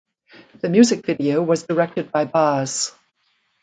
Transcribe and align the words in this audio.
The 0.61 0.69
music 0.69 1.05
video 1.05 1.43
was 1.43 1.61
directed 1.61 2.11
by 2.11 2.25
Baz. 2.25 2.91